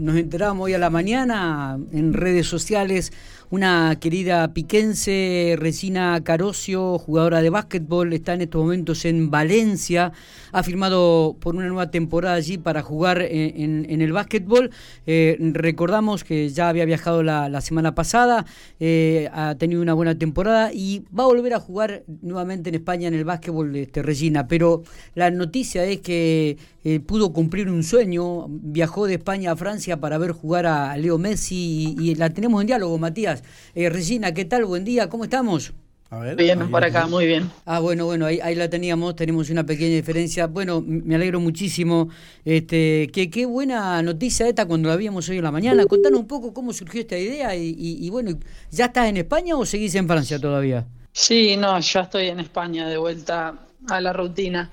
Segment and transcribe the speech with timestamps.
[0.00, 3.12] nos enteramos hoy a la mañana en redes sociales
[3.50, 10.12] una querida piquense, Resina Carocio, jugadora de básquetbol, está en estos momentos en Valencia,
[10.52, 14.70] ha firmado por una nueva temporada allí para jugar en, el básquetbol.
[15.04, 18.46] Eh, recordamos que ya había viajado la, semana pasada,
[18.78, 23.08] eh, ha tenido una buena temporada y va a volver a jugar nuevamente en España
[23.08, 24.84] en el básquetbol, este, Regina, pero
[25.16, 30.18] la noticia es que eh, pudo cumplir un sueño, viajó de España a Francia para
[30.18, 33.42] ver jugar a Leo Messi y la tenemos en diálogo, Matías.
[33.74, 34.64] Eh, Regina, ¿qué tal?
[34.66, 35.72] Buen día, ¿cómo estamos?
[36.12, 37.48] A ver, bien, por acá, muy bien.
[37.64, 40.48] Ah, bueno, bueno, ahí, la teníamos, tenemos una pequeña diferencia.
[40.48, 42.08] Bueno, me alegro muchísimo.
[42.44, 45.86] Este, que qué buena noticia esta cuando la vimos hoy en la mañana.
[45.86, 48.32] Contanos un poco cómo surgió esta idea y, bueno,
[48.72, 50.84] ¿ya estás en España o seguís en Francia todavía?
[51.12, 53.54] Sí, no, ya estoy en España de vuelta
[53.88, 54.68] a la rutina.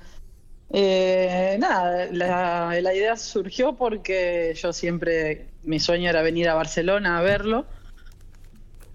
[0.70, 7.18] Eh, nada, la, la idea surgió porque yo siempre, mi sueño era venir a Barcelona
[7.18, 7.66] a verlo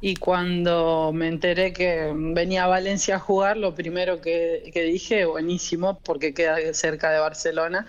[0.05, 5.97] y cuando me enteré que venía a Valencia a jugar, lo primero que, dije, buenísimo,
[6.03, 7.87] porque queda cerca de Barcelona,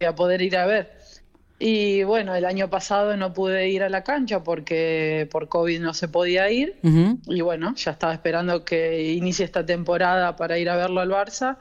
[0.00, 0.98] voy a poder ir a ver.
[1.60, 5.94] Y bueno, el año pasado no pude ir a la cancha porque por COVID no
[5.94, 6.74] se podía ir.
[6.82, 11.56] Y bueno, ya estaba esperando que inicie esta temporada para ir a verlo al Barça.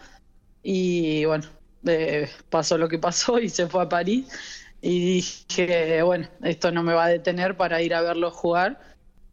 [0.67, 1.45] Y bueno,
[1.85, 4.27] eh, pasó lo que pasó y se fue a París.
[4.81, 8.79] Y dije, bueno, esto no me va a detener para ir a verlo jugar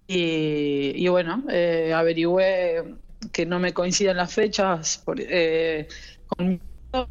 [0.07, 2.97] y, bueno, eh, averigüé
[3.33, 5.89] que no me coinciden las fechas eh,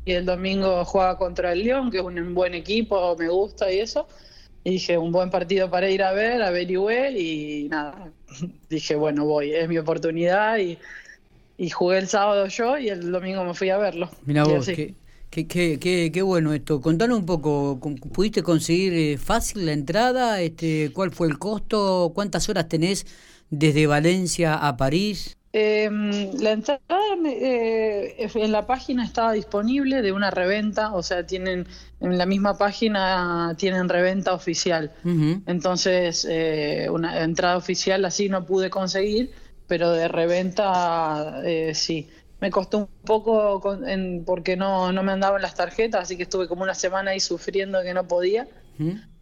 [0.05, 3.79] y el domingo juega contra el León, que es un buen equipo, me gusta y
[3.79, 4.07] eso.
[4.63, 8.11] Y dije, un buen partido para ir a ver, averigüé y nada,
[8.69, 10.77] dije, bueno, voy, es mi oportunidad y,
[11.69, 14.09] jugué el sábado yo y el domingo me fui a verlo.
[14.25, 14.69] Mira vos,
[15.31, 16.81] Qué, qué, qué, bueno esto.
[16.81, 17.79] Contanos un poco,
[18.13, 20.41] ¿pudiste conseguir eh, fácil la entrada?
[20.41, 22.11] Este, ¿Cuál fue el costo?
[22.13, 23.05] ¿Cuántas horas tenés
[23.49, 25.37] desde Valencia a París?
[25.53, 26.81] Em, la entrada
[27.25, 31.67] eh, en la página estaba disponible de una reventa, o sea, tienen
[31.99, 34.93] en la misma página tienen reventa oficial.
[35.45, 39.31] Entonces, eh, una entrada oficial así no pude conseguir,
[39.67, 41.41] pero de reventa
[41.73, 42.09] sí
[42.41, 43.61] me costó un poco
[44.25, 47.81] porque no, no me andaban las tarjetas, así que estuve como una semana ahí sufriendo
[47.83, 48.47] que no podía.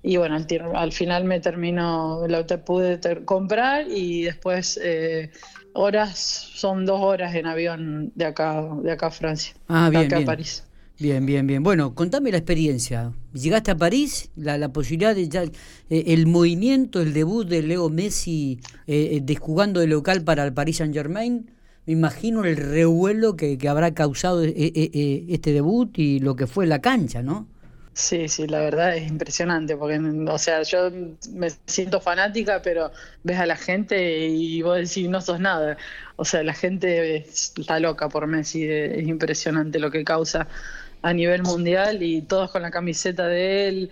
[0.01, 0.37] Y bueno,
[0.73, 5.31] al, final me terminó, la pude comprar y después eh,
[5.73, 10.19] horas, son dos horas en avión de acá, de acá a Francia, ah, de acá
[10.19, 10.63] a París.
[10.99, 11.63] Bien, bien, bien.
[11.63, 13.13] Bueno, contame la experiencia.
[13.33, 15.51] Llegaste a París, la, la posibilidad de ya, eh,
[15.89, 20.77] el movimiento, el debut de Leo Messi eh, eh jugando de local para el Paris
[20.77, 21.51] Saint Germain
[21.85, 26.81] me imagino el revuelo que, habrá causado eh, este debut y lo que fue la
[26.81, 27.47] cancha, ¿no?
[27.93, 30.91] Sí, sí, la verdad es impresionante, porque, o sea, yo
[31.33, 32.91] me siento fanática, pero
[33.23, 35.77] ves a la gente y vos decís, no sos nada.
[36.15, 40.47] O sea, la gente está loca por Messi, es impresionante lo que causa
[41.01, 43.91] a nivel mundial y todos con la camiseta de él.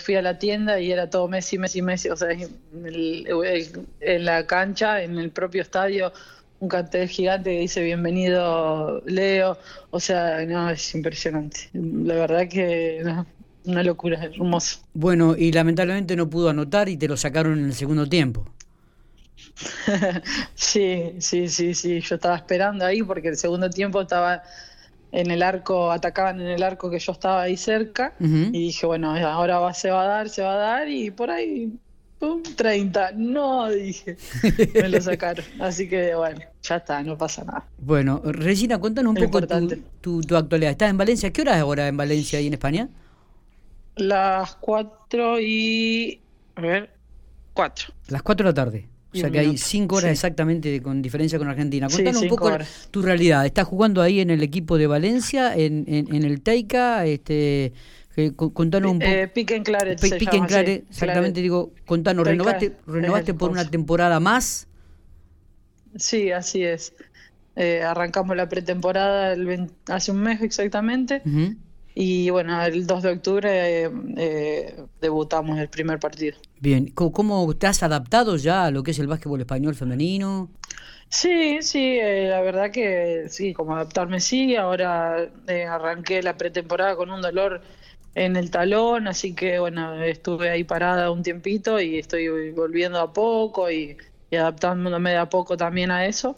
[0.00, 2.08] fui a la tienda y era todo Messi, Messi, Messi.
[2.08, 6.12] O sea, en la cancha, en el propio estadio,
[6.60, 9.58] un cartel gigante que dice bienvenido Leo,
[9.90, 11.70] o sea, no, es impresionante.
[11.72, 13.02] La verdad que
[13.64, 14.80] una locura, es hermoso.
[14.92, 18.46] Bueno, y lamentablemente no pudo anotar y te lo sacaron en el segundo tiempo.
[20.54, 24.42] sí, sí, sí, sí, yo estaba esperando ahí porque el segundo tiempo estaba
[25.12, 29.14] en el arco, atacaban en el arco que yo estaba ahí cerca y dije, bueno,
[29.14, 31.72] ahora va, se va a dar, se va a dar y por ahí
[32.20, 32.42] ¡Pum!
[32.42, 33.12] 30.
[33.16, 34.18] No, dije.
[34.74, 35.42] Me lo sacaron.
[35.58, 37.64] Así que bueno, ya está, no pasa nada.
[37.78, 39.40] Bueno, Regina, cuéntanos un poco
[40.02, 40.72] tu, tu, actualidad.
[40.72, 41.32] ¿Estás en Valencia?
[41.32, 42.88] ¿Qué hora es ahora en Valencia y en España?
[43.96, 46.20] Las 4 y.
[46.56, 46.90] A ver,
[47.54, 47.94] 4.
[48.08, 48.88] Las 4 de la tarde.
[49.12, 51.88] O sea que hay 5 horas exactamente con diferencia con Argentina.
[51.88, 52.50] Cuéntanos un poco
[52.90, 53.44] tu realidad.
[53.44, 57.04] ¿Estás jugando ahí en el equipo de Valencia, en, en, en el Teica?
[57.06, 57.72] Este,
[58.36, 59.10] contanos un poco.
[59.10, 59.30] Eh,
[59.64, 60.00] Claret.
[60.00, 64.68] Piquen Claret, exactamente, digo, contanos, ¿renovaste, renovaste por una temporada más?
[65.96, 66.92] Sí, así es.
[67.56, 69.36] Eh, arrancamos la pretemporada
[69.88, 71.22] hace un mes exactamente.
[72.02, 76.38] Y bueno, el 2 de octubre eh, debutamos el primer partido.
[76.58, 80.48] Bien, ¿Cómo, te has adaptado ya a lo que es el básquetbol español femenino?
[81.10, 84.56] Sí, sí, la verdad que sí, como adaptarme sí.
[84.56, 85.30] Ahora
[85.68, 87.60] arranqué la pretemporada con un dolor
[88.14, 93.12] en el talón, así que bueno, estuve ahí parada un tiempito y estoy volviendo a
[93.12, 93.98] poco y,
[94.32, 96.34] adaptándome de a poco también a eso,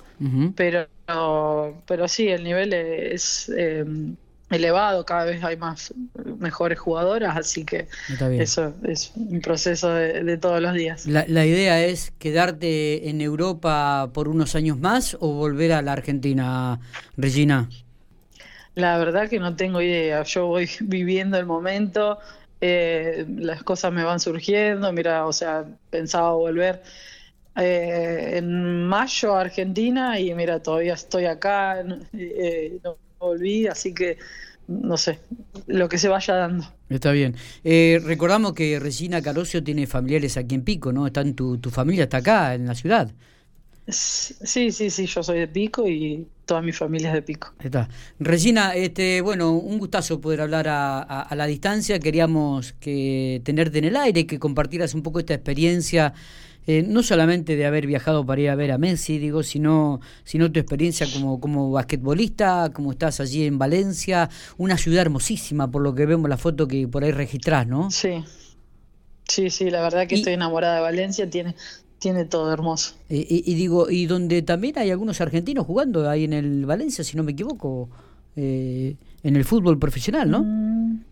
[0.57, 0.89] pero
[1.87, 3.85] pero sí, el nivel es, eh,
[4.53, 5.93] elevado, cada vez hay más
[6.39, 7.89] mejores jugadoras, así que
[8.39, 11.07] eso es un proceso de, todos los días.
[11.07, 15.93] La, la, idea es quedarte en Europa por unos años más o volver a la
[15.93, 16.81] Argentina,
[17.17, 17.69] Regina?
[18.75, 22.19] La verdad que no tengo idea, yo voy viviendo el momento,
[22.61, 26.83] eh, las cosas me van surgiendo, mira, o sea, pensaba volver
[27.57, 34.19] eh, en mayo a Argentina y mira, todavía estoy acá, eh, no volví, así que
[34.69, 35.19] no sé,
[35.67, 36.65] lo que se vaya dando.
[36.89, 37.37] Está bien.
[37.65, 41.07] Eh, recordamos que Regina Carosio tiene familiares aquí en Pico, ¿no?
[41.07, 43.11] Están tu, tu familia está acá, en la ciudad.
[43.93, 47.53] Sí, sí, sí, yo soy de Pico y toda mi familia es de Pico.
[47.63, 47.89] Está.
[48.19, 51.99] Regina, este, bueno, un gustazo poder hablar a, a, la distancia.
[51.99, 56.15] Queríamos que tenerte en el aire, que compartieras un poco esta experiencia
[56.67, 60.53] eh, no solamente de haber viajado para ir a ver a Messi, digo, sino, sino
[60.53, 65.93] tu experiencia como, como basquetbolista, como estás allí en Valencia, una ciudad hermosísima, por lo
[65.95, 67.91] que vemos la foto que por ahí registrás, ¿no?
[67.91, 68.23] Sí,
[69.27, 71.57] sí, sí, la verdad que estoy enamorada de Valencia, tiene,
[72.03, 72.97] tiene todo hermoso.
[73.09, 77.23] y, digo, y donde también hay algunos argentinos jugando ahí en el Valencia, si no
[77.23, 77.89] me equivoco,
[78.35, 80.43] eh, en el fútbol profesional, ¿no?
[80.43, 81.05] Mm,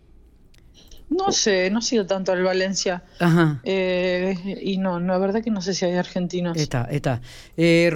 [1.11, 3.03] no sé, no ha sido tanto al Valencia.
[3.19, 3.61] Ajá.
[3.63, 6.57] Eh, y no, la verdad que no sé si hay argentinos.
[6.57, 7.21] Está, está.
[7.55, 7.89] Eh,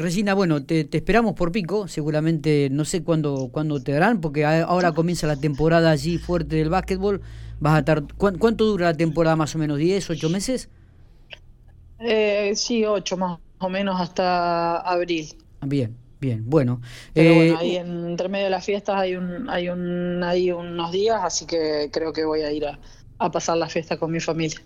[0.00, 4.92] Regina, bueno, te, esperamos por pico, seguramente, no sé cuándo, cuándo te darán, porque ahora
[4.92, 7.22] comienza la temporada allí fuerte del básquetbol.
[7.58, 9.80] Vas a estar, ¿Cuánto dura la temporada más o menos?
[9.80, 10.68] ¿10, 8 meses?
[12.00, 15.28] Eh, sí, 8 más o menos hasta abril.
[15.62, 16.82] Bien, Bien, bueno.
[17.14, 20.52] Pero bueno, eh, ahí en, entre medio de las fiestas hay un, hay un, hay
[20.52, 22.78] unos días, así que creo que voy a ir a,
[23.32, 24.58] pasar la fiesta con mi familia.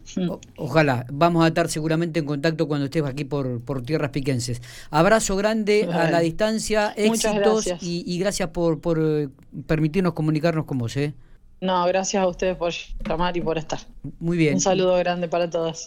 [0.57, 4.63] ojalá, vamos a estar seguramente en contacto cuando estés aquí por, por tierras piquenses.
[4.91, 9.29] Abrazo grande a la distancia, éxitos y, y, gracias por, por eh,
[9.67, 10.97] permitirnos comunicarnos con vos.
[10.97, 11.15] ¿eh?
[11.61, 12.73] No, gracias a ustedes por
[13.09, 13.81] llamar y por estar.
[14.19, 14.55] Muy bien.
[14.55, 15.83] Un saludo grande para todas.